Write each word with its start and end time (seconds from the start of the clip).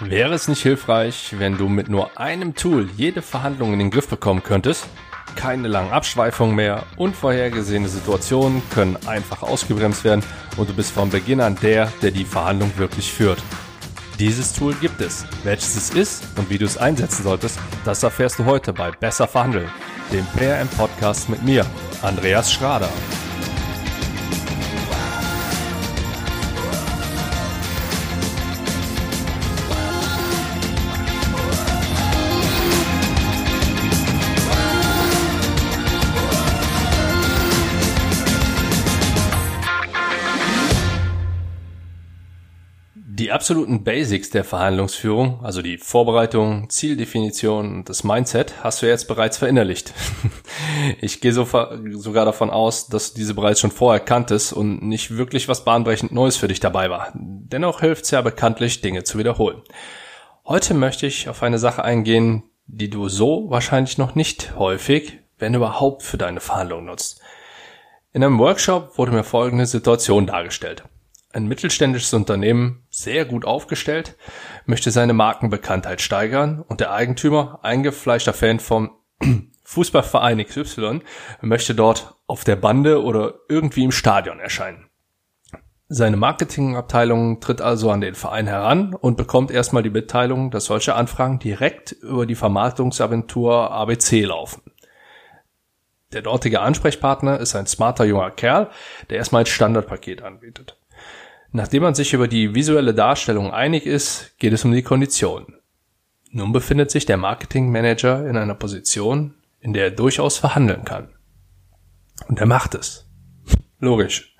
Wäre 0.00 0.32
es 0.34 0.46
nicht 0.46 0.62
hilfreich, 0.62 1.34
wenn 1.38 1.58
du 1.58 1.68
mit 1.68 1.88
nur 1.88 2.20
einem 2.20 2.54
Tool 2.54 2.88
jede 2.96 3.20
Verhandlung 3.20 3.72
in 3.72 3.80
den 3.80 3.90
Griff 3.90 4.06
bekommen 4.06 4.44
könntest? 4.44 4.86
Keine 5.34 5.66
langen 5.66 5.90
Abschweifungen 5.90 6.54
mehr, 6.54 6.84
unvorhergesehene 6.96 7.88
Situationen 7.88 8.62
können 8.70 8.96
einfach 9.06 9.42
ausgebremst 9.42 10.04
werden 10.04 10.22
und 10.56 10.68
du 10.68 10.74
bist 10.74 10.92
von 10.92 11.10
Beginn 11.10 11.40
an 11.40 11.56
der, 11.62 11.92
der 12.00 12.12
die 12.12 12.24
Verhandlung 12.24 12.72
wirklich 12.76 13.12
führt. 13.12 13.42
Dieses 14.20 14.52
Tool 14.52 14.74
gibt 14.74 15.00
es. 15.00 15.26
Welches 15.42 15.74
es 15.74 15.90
ist 15.90 16.24
und 16.36 16.48
wie 16.48 16.58
du 16.58 16.64
es 16.64 16.78
einsetzen 16.78 17.24
solltest, 17.24 17.58
das 17.84 18.02
erfährst 18.04 18.38
du 18.38 18.44
heute 18.44 18.72
bei 18.72 18.92
Besser 18.92 19.26
Verhandeln, 19.26 19.68
dem 20.12 20.24
PRM 20.36 20.68
Podcast 20.68 21.28
mit 21.28 21.42
mir, 21.42 21.66
Andreas 22.02 22.52
Schrader. 22.52 22.88
Die 43.18 43.32
absoluten 43.32 43.82
Basics 43.82 44.30
der 44.30 44.44
Verhandlungsführung, 44.44 45.40
also 45.42 45.60
die 45.60 45.76
Vorbereitung, 45.76 46.70
Zieldefinition 46.70 47.74
und 47.74 47.88
das 47.88 48.04
Mindset, 48.04 48.62
hast 48.62 48.80
du 48.80 48.86
jetzt 48.86 49.08
bereits 49.08 49.38
verinnerlicht. 49.38 49.92
Ich 51.00 51.20
gehe 51.20 51.32
so, 51.32 51.46
sogar 51.92 52.24
davon 52.24 52.50
aus, 52.50 52.88
dass 52.88 53.12
du 53.12 53.18
diese 53.18 53.34
bereits 53.34 53.60
schon 53.60 53.70
vorher 53.70 54.00
kanntest 54.00 54.52
und 54.52 54.82
nicht 54.82 55.16
wirklich 55.16 55.48
was 55.48 55.64
bahnbrechend 55.64 56.12
Neues 56.12 56.36
für 56.36 56.48
dich 56.48 56.60
dabei 56.60 56.88
war. 56.88 57.12
Dennoch 57.14 57.80
hilft 57.80 58.04
es 58.04 58.10
ja 58.12 58.22
bekanntlich, 58.22 58.80
Dinge 58.80 59.02
zu 59.04 59.18
wiederholen. 59.18 59.62
Heute 60.46 60.74
möchte 60.74 61.06
ich 61.06 61.28
auf 61.28 61.42
eine 61.42 61.58
Sache 61.58 61.84
eingehen, 61.84 62.44
die 62.66 62.90
du 62.90 63.08
so 63.08 63.50
wahrscheinlich 63.50 63.98
noch 63.98 64.14
nicht 64.14 64.56
häufig, 64.56 65.18
wenn 65.38 65.54
überhaupt, 65.54 66.02
für 66.02 66.18
deine 66.18 66.40
Verhandlung 66.40 66.86
nutzt. 66.86 67.20
In 68.12 68.24
einem 68.24 68.38
Workshop 68.38 68.96
wurde 68.96 69.12
mir 69.12 69.24
folgende 69.24 69.66
Situation 69.66 70.26
dargestellt. 70.26 70.84
Ein 71.30 71.46
mittelständisches 71.46 72.14
Unternehmen, 72.14 72.86
sehr 72.88 73.26
gut 73.26 73.44
aufgestellt, 73.44 74.16
möchte 74.64 74.90
seine 74.90 75.12
Markenbekanntheit 75.12 76.00
steigern 76.00 76.62
und 76.62 76.80
der 76.80 76.92
Eigentümer, 76.92 77.60
eingefleischter 77.62 78.32
Fan 78.32 78.60
vom 78.60 78.92
Fußballverein 79.64 80.42
XY, 80.42 81.00
möchte 81.42 81.74
dort 81.74 82.14
auf 82.26 82.44
der 82.44 82.56
Bande 82.56 83.02
oder 83.02 83.34
irgendwie 83.48 83.84
im 83.84 83.92
Stadion 83.92 84.40
erscheinen. 84.40 84.88
Seine 85.90 86.16
Marketingabteilung 86.16 87.40
tritt 87.40 87.60
also 87.60 87.90
an 87.90 88.00
den 88.00 88.14
Verein 88.14 88.46
heran 88.46 88.94
und 88.94 89.16
bekommt 89.18 89.50
erstmal 89.50 89.82
die 89.82 89.90
Mitteilung, 89.90 90.50
dass 90.50 90.66
solche 90.66 90.94
Anfragen 90.94 91.38
direkt 91.38 91.92
über 91.92 92.24
die 92.24 92.34
Vermarktungsagentur 92.34 93.70
ABC 93.70 94.24
laufen. 94.24 94.62
Der 96.12 96.22
dortige 96.22 96.60
Ansprechpartner 96.60 97.38
ist 97.38 97.54
ein 97.54 97.66
smarter 97.66 98.06
junger 98.06 98.30
Kerl, 98.30 98.70
der 99.10 99.18
erstmal 99.18 99.42
ein 99.42 99.46
Standardpaket 99.46 100.22
anbietet. 100.22 100.78
Nachdem 101.50 101.82
man 101.82 101.94
sich 101.94 102.12
über 102.12 102.28
die 102.28 102.54
visuelle 102.54 102.94
Darstellung 102.94 103.52
einig 103.52 103.86
ist, 103.86 104.38
geht 104.38 104.52
es 104.52 104.64
um 104.64 104.72
die 104.72 104.82
Konditionen. 104.82 105.54
Nun 106.30 106.52
befindet 106.52 106.90
sich 106.90 107.06
der 107.06 107.16
Marketing 107.16 107.70
Manager 107.70 108.28
in 108.28 108.36
einer 108.36 108.54
Position, 108.54 109.34
in 109.60 109.72
der 109.72 109.84
er 109.84 109.90
durchaus 109.90 110.36
verhandeln 110.36 110.84
kann. 110.84 111.08
Und 112.28 112.38
er 112.38 112.46
macht 112.46 112.74
es. 112.74 113.08
Logisch. 113.80 114.36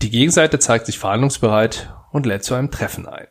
Die 0.00 0.10
Gegenseite 0.10 0.58
zeigt 0.58 0.86
sich 0.86 0.98
verhandlungsbereit 0.98 1.94
und 2.12 2.24
lädt 2.24 2.44
zu 2.44 2.54
einem 2.54 2.70
Treffen 2.70 3.06
ein. 3.06 3.28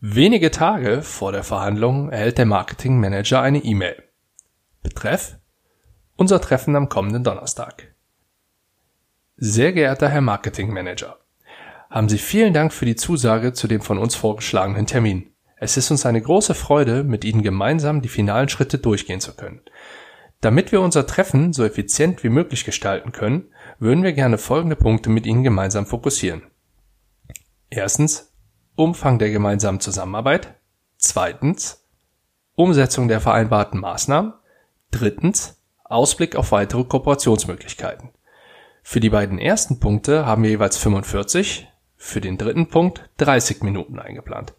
Wenige 0.00 0.50
Tage 0.50 1.02
vor 1.02 1.32
der 1.32 1.44
Verhandlung 1.44 2.10
erhält 2.10 2.38
der 2.38 2.46
Marketing 2.46 2.98
Manager 3.00 3.40
eine 3.40 3.58
E-Mail. 3.58 4.02
Betreff 4.82 5.38
Unser 6.16 6.40
Treffen 6.40 6.76
am 6.76 6.88
kommenden 6.88 7.24
Donnerstag. 7.24 7.89
Sehr 9.42 9.72
geehrter 9.72 10.10
Herr 10.10 10.20
Marketing 10.20 10.70
Manager, 10.70 11.16
haben 11.88 12.10
Sie 12.10 12.18
vielen 12.18 12.52
Dank 12.52 12.74
für 12.74 12.84
die 12.84 12.94
Zusage 12.94 13.54
zu 13.54 13.68
dem 13.68 13.80
von 13.80 13.96
uns 13.96 14.14
vorgeschlagenen 14.14 14.84
Termin. 14.84 15.32
Es 15.56 15.78
ist 15.78 15.90
uns 15.90 16.04
eine 16.04 16.20
große 16.20 16.52
Freude, 16.52 17.04
mit 17.04 17.24
Ihnen 17.24 17.40
gemeinsam 17.40 18.02
die 18.02 18.10
finalen 18.10 18.50
Schritte 18.50 18.76
durchgehen 18.76 19.20
zu 19.20 19.34
können. 19.34 19.62
Damit 20.42 20.72
wir 20.72 20.82
unser 20.82 21.06
Treffen 21.06 21.54
so 21.54 21.64
effizient 21.64 22.22
wie 22.22 22.28
möglich 22.28 22.66
gestalten 22.66 23.12
können, 23.12 23.46
würden 23.78 24.04
wir 24.04 24.12
gerne 24.12 24.36
folgende 24.36 24.76
Punkte 24.76 25.08
mit 25.08 25.24
Ihnen 25.24 25.42
gemeinsam 25.42 25.86
fokussieren. 25.86 26.42
Erstens, 27.70 28.34
Umfang 28.76 29.18
der 29.18 29.30
gemeinsamen 29.30 29.80
Zusammenarbeit. 29.80 30.54
Zweitens, 30.98 31.88
Umsetzung 32.56 33.08
der 33.08 33.22
vereinbarten 33.22 33.80
Maßnahmen. 33.80 34.34
Drittens, 34.90 35.62
Ausblick 35.82 36.36
auf 36.36 36.52
weitere 36.52 36.84
Kooperationsmöglichkeiten. 36.84 38.10
Für 38.82 39.00
die 39.00 39.10
beiden 39.10 39.38
ersten 39.38 39.80
Punkte 39.80 40.26
haben 40.26 40.42
wir 40.42 40.50
jeweils 40.50 40.76
45, 40.76 41.68
für 41.96 42.20
den 42.20 42.38
dritten 42.38 42.68
Punkt 42.68 43.08
30 43.18 43.62
Minuten 43.62 43.98
eingeplant. 43.98 44.54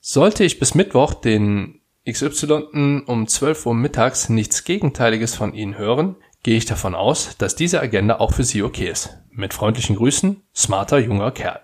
Sollte 0.00 0.44
ich 0.44 0.58
bis 0.58 0.74
Mittwoch 0.74 1.14
den 1.14 1.80
XY 2.08 3.02
um 3.06 3.26
12 3.26 3.66
Uhr 3.66 3.74
mittags 3.74 4.28
nichts 4.28 4.64
Gegenteiliges 4.64 5.34
von 5.34 5.54
Ihnen 5.54 5.78
hören, 5.78 6.16
gehe 6.42 6.56
ich 6.56 6.66
davon 6.66 6.94
aus, 6.94 7.36
dass 7.38 7.54
diese 7.54 7.80
Agenda 7.80 8.18
auch 8.18 8.32
für 8.32 8.44
Sie 8.44 8.62
okay 8.62 8.88
ist. 8.88 9.18
Mit 9.30 9.54
freundlichen 9.54 9.96
Grüßen, 9.96 10.42
smarter 10.54 10.98
junger 10.98 11.30
Kerl. 11.30 11.60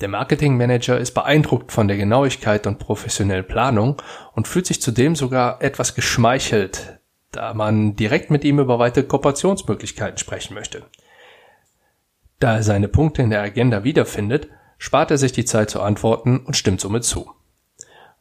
Der 0.00 0.08
Marketingmanager 0.08 0.98
ist 0.98 1.12
beeindruckt 1.12 1.70
von 1.70 1.86
der 1.86 1.96
Genauigkeit 1.96 2.66
und 2.66 2.78
professionellen 2.78 3.46
Planung 3.46 4.02
und 4.32 4.48
fühlt 4.48 4.66
sich 4.66 4.82
zudem 4.82 5.14
sogar 5.14 5.62
etwas 5.62 5.94
geschmeichelt, 5.94 6.98
da 7.36 7.54
man 7.54 7.96
direkt 7.96 8.30
mit 8.30 8.44
ihm 8.44 8.58
über 8.58 8.78
weitere 8.78 9.04
Kooperationsmöglichkeiten 9.04 10.18
sprechen 10.18 10.54
möchte. 10.54 10.84
Da 12.40 12.56
er 12.56 12.62
seine 12.62 12.88
Punkte 12.88 13.22
in 13.22 13.30
der 13.30 13.42
Agenda 13.42 13.84
wiederfindet, 13.84 14.48
spart 14.78 15.10
er 15.10 15.18
sich 15.18 15.32
die 15.32 15.44
Zeit 15.44 15.70
zu 15.70 15.80
antworten 15.80 16.38
und 16.38 16.56
stimmt 16.56 16.80
somit 16.80 17.04
zu. 17.04 17.30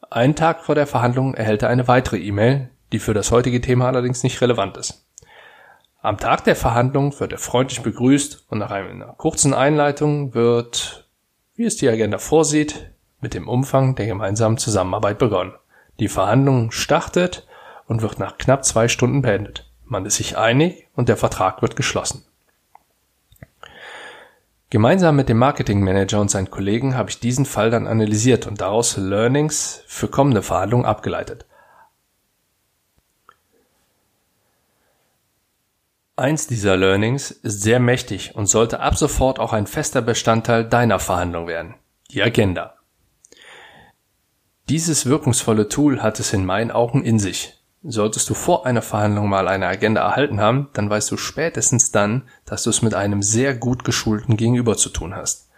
Einen 0.09 0.35
Tag 0.35 0.63
vor 0.63 0.75
der 0.75 0.88
Verhandlung 0.88 1.34
erhält 1.34 1.63
er 1.63 1.69
eine 1.69 1.88
weitere 1.88 2.18
E-Mail, 2.18 2.69
die 2.91 3.00
für 3.00 3.13
das 3.13 3.31
heutige 3.31 3.62
Thema 3.62 3.88
allerdings 3.88 4.24
nicht 4.24 4.40
relevant 4.41 4.78
ist. 4.78 5.07
Am 6.01 6.18
Tag 6.18 6.44
der 6.44 6.56
Verhandlung 6.56 7.18
wird 7.19 7.31
er 7.31 7.38
freundlich 7.38 7.81
begrüßt 7.81 8.45
und 8.50 8.59
nach 8.59 8.72
einer 8.72 9.13
kurzen 9.18 9.53
Einleitung 9.53 10.34
wird, 10.34 11.09
wie 11.56 11.63
es 11.63 11.78
die 11.78 11.90
Agenda 11.90 12.18
vorsieht, 12.18 12.91
mit 13.22 13.34
dem 13.34 13.47
Umfang 13.47 13.95
der 13.95 14.06
gemeinsamen 14.06 14.57
Zusammenarbeit 14.57 15.18
begonnen. 15.18 15.53
Die 16.00 16.09
Verhandlung 16.09 16.72
startet 16.72 17.47
und 17.88 18.01
wird 18.01 18.19
nach 18.19 18.38
knapp 18.38 18.66
zwei 18.66 18.88
Stunden 18.88 19.21
beendet. 19.21 19.69
Man 19.85 20.05
ist 20.05 20.16
sich 20.16 20.38
einig 20.38 20.88
und 20.95 21.09
der 21.09 21.17
Vertrag 21.17 21.61
wird 21.61 21.75
geschlossen. 21.75 22.25
Gemeinsam 24.69 25.16
mit 25.16 25.29
dem 25.29 25.38
Marketingmanager 25.38 26.19
und 26.19 26.31
seinen 26.31 26.49
Kollegen 26.49 26.95
habe 26.97 27.11
ich 27.11 27.19
diesen 27.19 27.45
Fall 27.45 27.69
dann 27.69 27.85
analysiert 27.85 28.47
und 28.47 28.59
daraus 28.59 28.97
Learnings 28.97 29.83
für 29.85 30.07
kommende 30.07 30.41
Verhandlungen 30.41 30.85
abgeleitet. 30.85 31.45
Eins 36.15 36.47
dieser 36.47 36.77
Learnings 36.77 37.31
ist 37.31 37.61
sehr 37.61 37.79
mächtig 37.79 38.35
und 38.35 38.47
sollte 38.47 38.79
ab 38.79 38.95
sofort 38.95 39.39
auch 39.39 39.53
ein 39.53 39.67
fester 39.67 40.01
Bestandteil 40.01 40.67
deiner 40.67 41.00
Verhandlung 41.00 41.47
werden. 41.47 41.75
Die 42.11 42.23
Agenda. 42.23 42.75
Dieses 44.69 45.05
wirkungsvolle 45.05 45.69
Tool 45.69 46.01
hat 46.01 46.19
es 46.19 46.33
in 46.33 46.45
meinen 46.45 46.71
Augen 46.71 47.03
in 47.03 47.19
sich. 47.19 47.62
Solltest 47.85 48.29
du 48.29 48.33
vor 48.33 48.66
einer 48.66 48.81
Verhandlung 48.81 49.27
mal 49.27 49.47
eine 49.49 49.67
Agenda 49.67 50.01
erhalten 50.01 50.39
haben, 50.39 50.69
dann 50.73 50.89
weißt 50.89 51.11
du 51.11 51.17
spätestens 51.17 51.91
dann, 51.91 52.23
dass 52.45 52.63
du 52.63 52.69
es 52.69 52.81
mit 52.81 52.94
einem 52.94 53.21
sehr 53.21 53.53
gut 53.53 53.83
geschulten 53.83 54.38
Gegenüber 54.38 54.77
zu 54.77 54.89
tun 54.89 55.13
hast. 55.16 55.49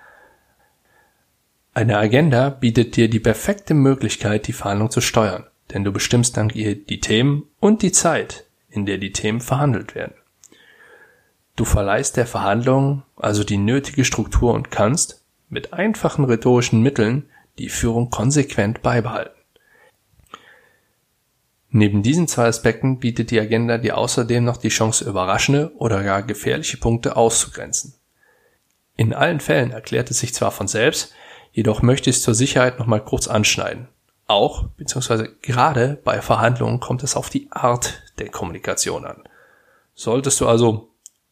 Eine 1.75 1.97
Agenda 1.97 2.49
bietet 2.49 2.95
dir 2.95 3.09
die 3.09 3.19
perfekte 3.19 3.73
Möglichkeit, 3.73 4.47
die 4.47 4.53
Verhandlung 4.53 4.89
zu 4.89 5.01
steuern, 5.01 5.45
denn 5.71 5.83
du 5.83 5.91
bestimmst 5.91 6.37
dann 6.37 6.49
die 6.49 6.99
Themen 6.99 7.43
und 7.59 7.83
die 7.83 7.91
Zeit, 7.91 8.45
in 8.69 8.85
der 8.85 8.97
die 8.97 9.11
Themen 9.11 9.41
verhandelt 9.41 9.93
werden. 9.93 10.15
Du 11.55 11.63
verleihst 11.63 12.17
der 12.17 12.25
Verhandlung 12.25 13.03
also 13.17 13.43
die 13.43 13.57
nötige 13.57 14.03
Struktur 14.03 14.53
und 14.53 14.71
kannst, 14.71 15.21
mit 15.49 15.73
einfachen 15.73 16.25
rhetorischen 16.25 16.81
Mitteln, 16.81 17.29
die 17.59 17.69
Führung 17.69 18.09
konsequent 18.09 18.81
beibehalten. 18.81 19.34
Neben 21.77 22.03
diesen 22.03 22.29
zwei 22.29 22.45
Aspekten 22.45 22.99
bietet 22.99 23.31
die 23.31 23.39
Agenda 23.41 23.77
dir 23.77 23.97
außerdem 23.97 24.45
noch 24.45 24.55
die 24.55 24.69
Chance, 24.69 25.03
überraschende 25.03 25.73
oder 25.75 26.03
gar 26.03 26.23
gefährliche 26.23 26.77
Punkte 26.77 27.17
auszugrenzen. 27.17 27.95
In 28.95 29.13
allen 29.13 29.41
Fällen 29.41 29.71
erklärt 29.71 30.09
es 30.09 30.19
sich 30.19 30.33
zwar 30.33 30.51
von 30.51 30.69
selbst, 30.69 31.11
jedoch 31.51 31.81
möchte 31.81 32.09
ich 32.09 32.15
es 32.15 32.21
zur 32.21 32.33
Sicherheit 32.33 32.79
nochmal 32.79 33.03
kurz 33.03 33.27
anschneiden. 33.27 33.89
Auch 34.25 34.69
bzw. 34.77 35.27
gerade 35.41 35.99
bei 36.01 36.21
Verhandlungen 36.21 36.79
kommt 36.79 37.03
es 37.03 37.17
auf 37.17 37.29
die 37.29 37.49
Art 37.51 38.03
der 38.19 38.29
Kommunikation 38.29 39.03
an. 39.03 39.23
Solltest 39.95 40.39
du 40.39 40.47
also 40.47 40.91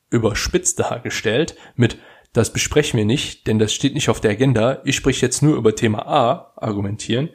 überspitzt 0.10 0.78
dargestellt 0.78 1.56
mit 1.78 1.98
das 2.34 2.52
besprechen 2.52 2.98
wir 2.98 3.06
nicht, 3.06 3.48
denn 3.48 3.60
das 3.60 3.72
steht 3.74 3.94
nicht 3.94 4.10
auf 4.10 4.20
der 4.20 4.32
Agenda, 4.32 4.82
ich 4.84 4.98
spreche 4.98 5.26
jetzt 5.26 5.42
nur 5.42 5.56
über 5.56 5.74
Thema 5.74 6.06
A, 6.06 6.52
argumentieren, 6.58 7.30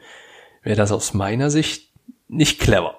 wäre 0.61 0.75
das 0.75 0.91
aus 0.91 1.15
meiner 1.15 1.49
Sicht 1.49 1.89
nicht 2.27 2.59
clever. 2.59 2.98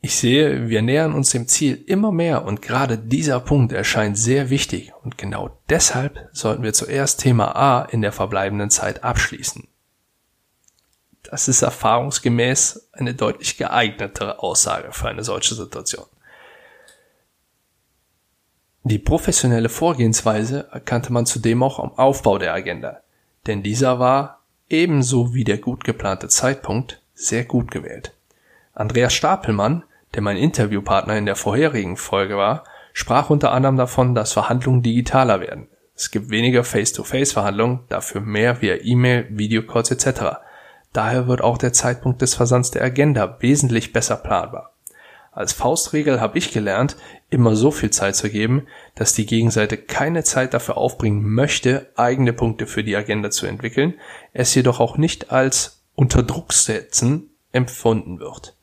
Ich 0.00 0.16
sehe, 0.16 0.68
wir 0.68 0.80
nähern 0.80 1.12
uns 1.12 1.30
dem 1.30 1.48
Ziel 1.48 1.82
immer 1.86 2.12
mehr 2.12 2.44
und 2.44 2.62
gerade 2.62 2.96
dieser 2.96 3.40
Punkt 3.40 3.72
erscheint 3.72 4.16
sehr 4.16 4.48
wichtig 4.48 4.92
und 5.02 5.18
genau 5.18 5.58
deshalb 5.68 6.28
sollten 6.32 6.62
wir 6.62 6.72
zuerst 6.72 7.20
Thema 7.20 7.56
A 7.56 7.82
in 7.82 8.02
der 8.02 8.12
verbleibenden 8.12 8.70
Zeit 8.70 9.02
abschließen. 9.02 9.66
Das 11.24 11.48
ist 11.48 11.62
erfahrungsgemäß 11.62 12.88
eine 12.92 13.14
deutlich 13.14 13.58
geeignetere 13.58 14.38
Aussage 14.38 14.92
für 14.92 15.08
eine 15.08 15.24
solche 15.24 15.56
Situation. 15.56 16.06
Die 18.84 19.00
professionelle 19.00 19.68
Vorgehensweise 19.68 20.68
erkannte 20.70 21.12
man 21.12 21.26
zudem 21.26 21.62
auch 21.62 21.80
am 21.80 21.92
Aufbau 21.92 22.38
der 22.38 22.54
Agenda, 22.54 23.02
denn 23.46 23.64
dieser 23.64 23.98
war, 23.98 24.42
ebenso 24.68 25.34
wie 25.34 25.44
der 25.44 25.58
gut 25.58 25.82
geplante 25.82 26.28
Zeitpunkt, 26.28 27.02
sehr 27.14 27.44
gut 27.44 27.70
gewählt. 27.70 28.14
Andreas 28.72 29.12
Stapelmann, 29.12 29.82
der 30.14 30.22
mein 30.22 30.36
Interviewpartner 30.36 31.16
in 31.16 31.26
der 31.26 31.36
vorherigen 31.36 31.96
Folge 31.96 32.36
war, 32.36 32.64
sprach 32.92 33.30
unter 33.30 33.52
anderem 33.52 33.76
davon, 33.76 34.14
dass 34.14 34.32
Verhandlungen 34.32 34.82
digitaler 34.82 35.40
werden. 35.40 35.68
Es 35.94 36.10
gibt 36.10 36.30
weniger 36.30 36.64
Face-to-Face-Verhandlungen, 36.64 37.80
dafür 37.88 38.20
mehr 38.20 38.62
via 38.62 38.76
E-Mail, 38.80 39.26
Videocalls 39.30 39.90
etc. 39.90 40.38
Daher 40.92 41.26
wird 41.26 41.42
auch 41.42 41.58
der 41.58 41.72
Zeitpunkt 41.72 42.22
des 42.22 42.34
Versands 42.34 42.70
der 42.70 42.82
Agenda 42.82 43.36
wesentlich 43.40 43.92
besser 43.92 44.16
planbar. 44.16 44.72
Als 45.32 45.52
Faustregel 45.52 46.20
habe 46.20 46.38
ich 46.38 46.52
gelernt, 46.52 46.96
immer 47.30 47.54
so 47.54 47.70
viel 47.70 47.90
Zeit 47.90 48.16
zu 48.16 48.28
geben, 48.28 48.66
dass 48.96 49.12
die 49.12 49.26
Gegenseite 49.26 49.76
keine 49.76 50.24
Zeit 50.24 50.54
dafür 50.54 50.76
aufbringen 50.76 51.22
möchte, 51.22 51.92
eigene 51.94 52.32
Punkte 52.32 52.66
für 52.66 52.82
die 52.82 52.96
Agenda 52.96 53.30
zu 53.30 53.46
entwickeln, 53.46 53.94
es 54.32 54.54
jedoch 54.54 54.80
auch 54.80 54.96
nicht 54.96 55.30
als 55.30 55.84
unter 55.94 56.24
Druck 56.24 56.52
setzen 56.52 57.30
empfunden 57.52 58.18
wird. 58.18 58.56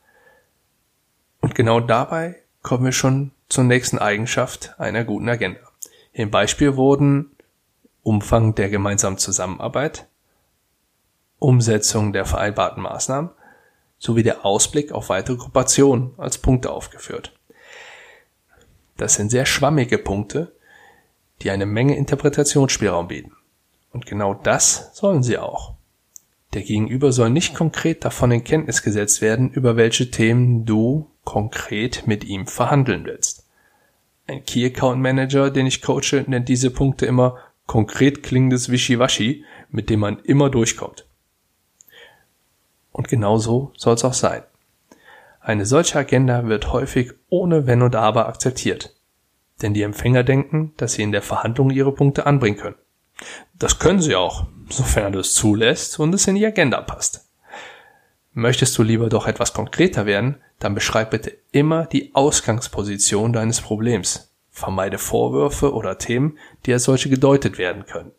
Und 1.56 1.60
genau 1.60 1.80
dabei 1.80 2.36
kommen 2.63 2.84
wir 2.84 2.92
schon 2.92 3.31
zur 3.48 3.63
nächsten 3.63 3.98
Eigenschaft 3.98 4.78
einer 4.78 5.06
guten 5.06 5.30
Agenda. 5.30 5.62
Im 6.12 6.30
Beispiel 6.30 6.75
wurden 6.75 7.31
Umfang 8.04 8.56
der 8.56 8.68
gemeinsamen 8.68 9.18
Zusammenarbeit, 9.18 10.06
Umsetzung 11.40 12.12
der 12.12 12.25
vereinbarten 12.25 12.84
Maßnahmen 12.84 13.30
sowie 14.00 14.22
der 14.22 14.46
Ausblick 14.46 14.92
auf 14.92 15.07
weitere 15.07 15.38
Kooperationen 15.38 16.12
als 16.18 16.40
Punkte 16.40 16.72
aufgeführt. 16.72 17.31
Das 18.98 19.13
sind 19.13 19.30
sehr 19.30 19.46
schwammige 19.46 19.98
Punkte, 19.98 20.51
die 21.42 21.51
eine 21.51 21.66
Menge 21.66 21.96
Interpretationsspielraum 21.96 23.08
bieten. 23.08 23.31
Und 23.94 24.06
genau 24.06 24.34
das 24.34 24.94
sollen 24.94 25.24
sie 25.24 25.38
auch. 25.38 25.75
Der 26.54 26.63
Gegenüber 26.63 27.13
soll 27.13 27.30
nicht 27.30 27.56
konkret 27.56 28.04
davon 28.04 28.34
in 28.34 28.44
Kenntnis 28.44 28.84
gesetzt 28.84 29.22
werden, 29.22 29.51
über 29.51 29.78
welche 29.78 30.12
Themen 30.12 30.66
du 30.66 31.10
konkret 31.25 32.07
mit 32.07 32.24
ihm 32.24 32.48
verhandeln 32.48 33.06
willst. 33.06 33.45
Ein 34.27 34.45
Key 34.45 34.66
Account 34.66 35.01
Manager, 35.01 35.51
den 35.51 35.68
ich 35.68 35.81
coache, 35.81 36.24
nennt 36.27 36.48
diese 36.48 36.72
Punkte 36.72 37.06
immer 37.06 37.38
konkret 37.68 38.24
klingendes 38.24 38.69
Wischiwaschi, 38.69 39.44
mit 39.69 39.89
dem 39.89 40.00
man 40.00 40.19
immer 40.19 40.50
durchkommt. 40.50 41.06
Und 42.92 43.07
genau 43.10 43.38
so 43.38 43.72
soll 43.75 43.95
es 43.95 44.06
auch 44.06 44.13
sein. 44.13 44.44
Eine 45.42 45.66
solche 45.66 46.00
Agenda 46.00 46.48
wird 46.48 46.72
häufig 46.72 47.12
ohne 47.30 47.68
Wenn 47.68 47.81
und 47.81 47.95
Aber 47.95 48.27
akzeptiert. 48.27 48.95
Denn 49.62 49.74
die 49.74 49.83
Empfänger 49.83 50.24
denken, 50.24 50.74
dass 50.77 50.94
sie 50.94 51.04
in 51.04 51.12
der 51.12 51.22
Verhandlung 51.22 51.69
ihre 51.69 51.94
Punkte 51.94 52.25
anbringen 52.25 52.57
können. 52.57 52.75
Das 53.54 53.80
können 53.80 54.01
sie 54.01 54.16
auch, 54.16 54.48
sofern 54.69 55.13
du 55.13 55.19
es 55.19 55.33
zulässt 55.33 56.00
und 56.00 56.13
es 56.16 56.27
in 56.27 56.36
die 56.36 56.45
Agenda 56.45 56.81
passt. 56.81 57.25
Möchtest 58.38 58.78
du 58.78 58.84
lieber 58.84 59.08
doch 59.08 59.28
etwas 59.28 59.54
konkreter 59.54 60.06
werden, 60.06 60.36
dann 60.60 60.76
beschreib 60.76 61.12
bitte 61.12 61.38
immer 61.54 61.86
die 61.86 62.14
Ausgangsposition 62.14 63.32
deines 63.32 63.62
Problems. 63.62 64.36
Vermeide 64.52 64.98
Vorwürfe 64.98 65.74
oder 65.74 65.98
Themen, 65.98 66.38
die 66.66 66.74
als 66.74 66.84
solche 66.84 67.10
gedeutet 67.10 67.58
werden 67.58 67.86
können. 67.86 68.12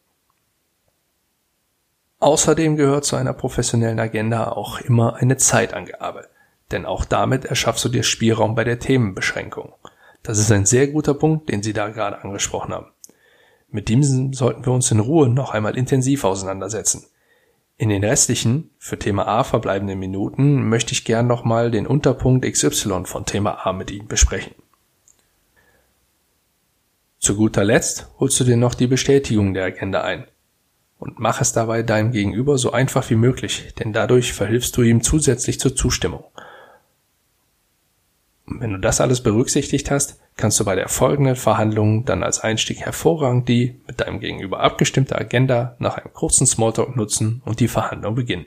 Außerdem 2.18 2.76
gehört 2.76 3.04
zu 3.04 3.16
einer 3.16 3.34
professionellen 3.34 4.00
Agenda 4.00 4.52
auch 4.52 4.80
immer 4.80 5.16
eine 5.16 5.36
Zeitangabe, 5.36 6.30
denn 6.70 6.86
auch 6.86 7.04
damit 7.04 7.44
erschaffst 7.44 7.84
du 7.84 7.90
dir 7.90 8.02
Spielraum 8.02 8.54
bei 8.54 8.64
der 8.64 8.78
Themenbeschränkung. 8.78 9.74
Das 10.22 10.38
ist 10.38 10.50
ein 10.50 10.64
sehr 10.64 10.86
guter 10.88 11.12
Punkt, 11.12 11.50
den 11.50 11.62
Sie 11.62 11.74
da 11.74 11.90
gerade 11.90 12.22
angesprochen 12.22 12.72
haben. 12.72 12.90
Mit 13.68 13.88
diesem 13.88 14.32
sollten 14.32 14.64
wir 14.64 14.72
uns 14.72 14.90
in 14.90 15.00
Ruhe 15.00 15.28
noch 15.28 15.50
einmal 15.50 15.76
intensiv 15.76 16.24
auseinandersetzen. 16.24 17.04
In 17.78 17.90
den 17.90 18.02
restlichen, 18.02 18.70
für 18.78 18.98
Thema 18.98 19.28
A 19.28 19.44
verbleibenden 19.44 19.98
Minuten 19.98 20.66
möchte 20.68 20.92
ich 20.92 21.04
gern 21.04 21.26
nochmal 21.26 21.70
den 21.70 21.86
Unterpunkt 21.86 22.50
XY 22.50 23.04
von 23.04 23.26
Thema 23.26 23.66
A 23.66 23.74
mit 23.74 23.90
Ihnen 23.90 24.08
besprechen. 24.08 24.54
Zu 27.18 27.36
guter 27.36 27.64
Letzt 27.64 28.08
holst 28.18 28.40
du 28.40 28.44
dir 28.44 28.56
noch 28.56 28.74
die 28.74 28.86
Bestätigung 28.86 29.52
der 29.52 29.66
Agenda 29.66 30.02
ein. 30.02 30.26
Und 30.98 31.18
mach 31.18 31.42
es 31.42 31.52
dabei 31.52 31.82
deinem 31.82 32.12
Gegenüber 32.12 32.56
so 32.56 32.72
einfach 32.72 33.10
wie 33.10 33.16
möglich, 33.16 33.74
denn 33.78 33.92
dadurch 33.92 34.32
verhilfst 34.32 34.74
du 34.78 34.82
ihm 34.82 35.02
zusätzlich 35.02 35.60
zur 35.60 35.76
Zustimmung. 35.76 36.24
Und 38.46 38.60
wenn 38.60 38.72
du 38.72 38.78
das 38.78 39.00
alles 39.00 39.22
berücksichtigt 39.22 39.90
hast, 39.90 40.20
kannst 40.36 40.60
du 40.60 40.64
bei 40.64 40.76
der 40.76 40.88
folgenden 40.88 41.36
Verhandlung 41.36 42.04
dann 42.04 42.22
als 42.22 42.40
Einstieg 42.40 42.80
hervorragend 42.80 43.48
die 43.48 43.80
mit 43.86 44.00
deinem 44.00 44.20
Gegenüber 44.20 44.60
abgestimmte 44.60 45.16
Agenda 45.16 45.76
nach 45.78 45.98
einem 45.98 46.12
kurzen 46.12 46.46
Smalltalk 46.46 46.94
nutzen 46.96 47.42
und 47.44 47.60
die 47.60 47.68
Verhandlung 47.68 48.14
beginnen. 48.14 48.46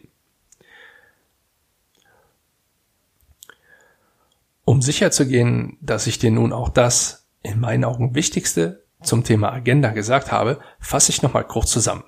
Um 4.63 4.81
sicherzugehen, 4.81 5.77
dass 5.81 6.07
ich 6.07 6.19
dir 6.19 6.31
nun 6.31 6.53
auch 6.53 6.69
das 6.69 7.27
in 7.41 7.59
meinen 7.59 7.83
Augen 7.83 8.13
Wichtigste 8.15 8.83
zum 9.01 9.23
Thema 9.23 9.51
Agenda 9.51 9.89
gesagt 9.91 10.31
habe, 10.31 10.59
fasse 10.79 11.11
ich 11.11 11.21
nochmal 11.21 11.45
kurz 11.45 11.71
zusammen. 11.71 12.03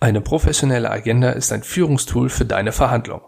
Eine 0.00 0.20
professionelle 0.20 0.90
Agenda 0.90 1.30
ist 1.30 1.52
ein 1.52 1.62
Führungstool 1.62 2.30
für 2.30 2.44
deine 2.44 2.72
Verhandlung. 2.72 3.20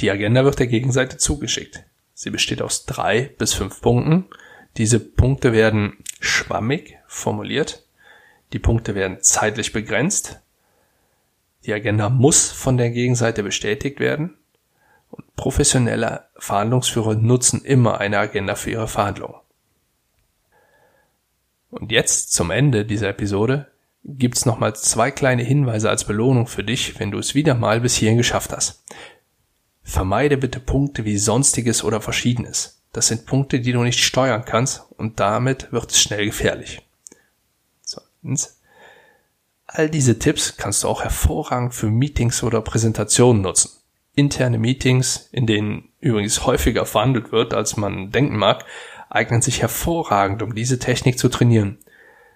Die 0.00 0.10
Agenda 0.10 0.44
wird 0.44 0.58
der 0.58 0.66
Gegenseite 0.66 1.18
zugeschickt. 1.18 1.84
Sie 2.14 2.30
besteht 2.30 2.62
aus 2.62 2.86
drei 2.86 3.34
bis 3.38 3.54
fünf 3.54 3.80
Punkten. 3.80 4.26
Diese 4.76 5.00
Punkte 5.00 5.52
werden 5.52 5.98
schwammig 6.20 6.98
formuliert. 7.06 7.84
Die 8.52 8.58
Punkte 8.58 8.94
werden 8.94 9.18
zeitlich 9.20 9.72
begrenzt. 9.72 10.40
Die 11.64 11.72
Agenda 11.72 12.08
muss 12.08 12.50
von 12.50 12.76
der 12.76 12.90
Gegenseite 12.90 13.42
bestätigt 13.42 14.00
werden. 14.00 14.36
Und 15.10 15.34
professionelle 15.36 16.24
Verhandlungsführer 16.36 17.14
nutzen 17.14 17.64
immer 17.64 18.00
eine 18.00 18.18
Agenda 18.18 18.54
für 18.56 18.70
ihre 18.70 18.88
Verhandlungen. 18.88 19.36
Und 21.70 21.90
jetzt 21.90 22.32
zum 22.32 22.50
Ende 22.50 22.84
dieser 22.84 23.08
Episode 23.08 23.68
gibt's 24.04 24.44
nochmal 24.44 24.76
zwei 24.76 25.10
kleine 25.10 25.42
Hinweise 25.42 25.88
als 25.88 26.04
Belohnung 26.04 26.46
für 26.46 26.62
dich, 26.62 27.00
wenn 27.00 27.10
du 27.10 27.18
es 27.18 27.34
wieder 27.34 27.54
mal 27.54 27.80
bis 27.80 27.96
hierhin 27.96 28.18
geschafft 28.18 28.52
hast. 28.52 28.84
Vermeide 29.84 30.38
bitte 30.38 30.60
Punkte 30.60 31.04
wie 31.04 31.18
Sonstiges 31.18 31.84
oder 31.84 32.00
Verschiedenes. 32.00 32.82
Das 32.92 33.08
sind 33.08 33.26
Punkte, 33.26 33.60
die 33.60 33.72
du 33.72 33.82
nicht 33.82 34.02
steuern 34.02 34.44
kannst 34.44 34.82
und 34.96 35.20
damit 35.20 35.70
wird 35.72 35.90
es 35.90 36.00
schnell 36.00 36.26
gefährlich. 36.26 36.82
Zweitens. 37.82 38.60
All 39.66 39.90
diese 39.90 40.18
Tipps 40.18 40.56
kannst 40.56 40.84
du 40.84 40.88
auch 40.88 41.02
hervorragend 41.02 41.74
für 41.74 41.90
Meetings 41.90 42.42
oder 42.42 42.60
Präsentationen 42.60 43.42
nutzen. 43.42 43.70
Interne 44.14 44.58
Meetings, 44.58 45.28
in 45.32 45.46
denen 45.46 45.88
übrigens 46.00 46.46
häufiger 46.46 46.86
verhandelt 46.86 47.32
wird, 47.32 47.52
als 47.52 47.76
man 47.76 48.10
denken 48.10 48.36
mag, 48.36 48.64
eignen 49.10 49.42
sich 49.42 49.60
hervorragend, 49.60 50.42
um 50.42 50.54
diese 50.54 50.78
Technik 50.78 51.18
zu 51.18 51.28
trainieren. 51.28 51.78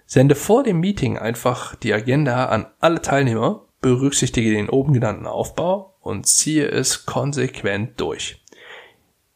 Sende 0.05 0.35
vor 0.35 0.63
dem 0.63 0.79
Meeting 0.79 1.17
einfach 1.17 1.75
die 1.75 1.93
Agenda 1.93 2.45
an 2.47 2.67
alle 2.79 3.01
Teilnehmer, 3.01 3.65
berücksichtige 3.79 4.51
den 4.51 4.69
oben 4.69 4.93
genannten 4.93 5.25
Aufbau 5.25 5.93
und 6.01 6.27
ziehe 6.27 6.67
es 6.67 7.05
konsequent 7.05 7.99
durch. 7.99 8.41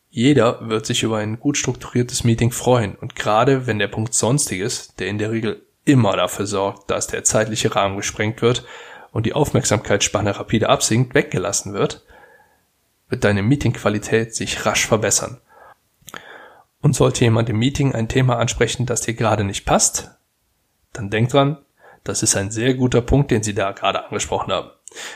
Jeder 0.09 0.69
wird 0.69 0.85
sich 0.85 1.03
über 1.03 1.17
ein 1.17 1.39
gut 1.39 1.57
strukturiertes 1.57 2.23
Meeting 2.23 2.51
freuen 2.51 2.95
und 2.95 3.15
gerade 3.15 3.65
wenn 3.67 3.79
der 3.79 3.87
Punkt 3.87 4.13
Sonstiges, 4.13 4.93
der 4.95 5.07
in 5.07 5.17
der 5.17 5.31
Regel 5.31 5.65
immer 5.85 6.15
dafür 6.15 6.45
sorgt, 6.45 6.89
dass 6.91 7.07
der 7.07 7.23
zeitliche 7.23 7.75
Rahmen 7.75 7.97
gesprengt 7.97 8.41
wird 8.41 8.63
und 9.11 9.25
die 9.25 9.33
Aufmerksamkeitsspanne 9.33 10.37
rapide 10.37 10.69
absinkt, 10.69 11.13
weggelassen 11.13 11.73
wird, 11.73 12.05
wird 13.09 13.23
deine 13.23 13.43
Meetingqualität 13.43 14.35
sich 14.35 14.65
rasch 14.65 14.87
verbessern. 14.87 15.39
Und 16.81 16.95
sollte 16.95 17.23
jemand 17.23 17.49
im 17.49 17.59
Meeting 17.59 17.93
ein 17.93 18.09
Thema 18.09 18.37
ansprechen, 18.37 18.85
das 18.85 19.01
dir 19.01 19.13
gerade 19.13 19.43
nicht 19.43 19.65
passt, 19.65 20.11
dann 20.91 21.09
denk 21.09 21.29
dran, 21.29 21.57
das 22.03 22.23
ist 22.23 22.35
ein 22.35 22.51
sehr 22.51 22.73
guter 22.73 23.01
Punkt, 23.01 23.31
den 23.31 23.43
Sie 23.43 23.53
da 23.53 23.71
gerade 23.71 24.05
angesprochen 24.05 24.51
haben. 24.51 24.69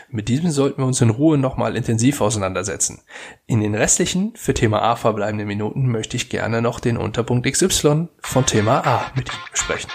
Mit 0.10 0.30
diesem 0.30 0.52
sollten 0.52 0.82
wir 0.82 0.86
uns 0.86 1.02
in 1.02 1.10
Ruhe 1.10 1.38
nochmal 1.38 1.76
intensiv 1.76 2.22
auseinandersetzen. 2.22 3.02
In 3.46 3.62
den 3.62 3.76
restlichen 3.76 4.34
für 4.36 4.54
Thema 4.54 4.82
A 4.82 4.96
verbleibenden 4.96 5.48
Minuten 5.48 5.88
möchte 5.88 6.18
ich 6.18 6.30
gerne 6.30 6.62
noch 6.62 6.80
den 6.80 6.98
Unterpunkt 6.98 7.52
XY 7.52 8.08
von 8.20 8.46
Thema 8.46 8.86
A 8.86 9.12
mit 9.16 9.30
Ihnen 9.30 9.52
besprechen. 9.52 9.92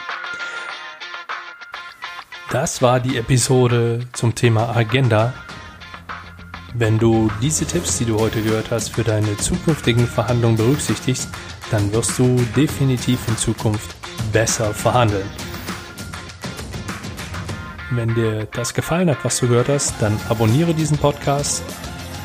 Das 2.50 2.82
war 2.82 3.00
die 3.00 3.16
Episode 3.16 4.06
zum 4.12 4.34
Thema 4.34 4.76
Agenda. 4.76 5.32
Wenn 6.74 6.98
du 6.98 7.30
diese 7.40 7.66
Tipps, 7.66 7.98
die 7.98 8.04
du 8.04 8.18
heute 8.18 8.42
gehört 8.42 8.70
hast, 8.70 8.90
für 8.90 9.04
deine 9.04 9.36
zukünftigen 9.36 10.06
Verhandlungen 10.06 10.56
berücksichtigst, 10.56 11.28
dann 11.70 11.92
wirst 11.92 12.18
du 12.18 12.36
definitiv 12.56 13.26
in 13.28 13.36
Zukunft 13.36 13.94
besser 14.32 14.74
verhandeln. 14.74 15.26
Wenn 17.94 18.14
dir 18.14 18.46
das 18.52 18.72
gefallen 18.72 19.10
hat, 19.10 19.18
was 19.22 19.38
du 19.38 19.48
gehört 19.48 19.68
hast, 19.68 19.94
dann 20.00 20.18
abonniere 20.30 20.72
diesen 20.72 20.96
Podcast 20.96 21.62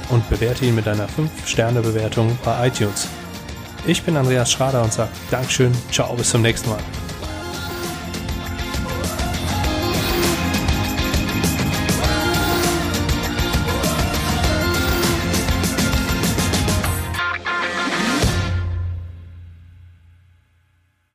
und 0.09 0.27
bewerte 0.29 0.65
ihn 0.65 0.75
mit 0.75 0.87
einer 0.87 1.07
5-Sterne-Bewertung 1.07 2.37
bei 2.45 2.67
iTunes. 2.67 3.09
Ich 3.85 4.01
bin 4.03 4.15
Andreas 4.15 4.49
Schrader 4.49 4.81
und 4.81 4.93
sage 4.93 5.09
Dankeschön, 5.29 5.73
ciao, 5.91 6.15
bis 6.15 6.29
zum 6.29 6.41
nächsten 6.41 6.69
Mal. 6.69 6.79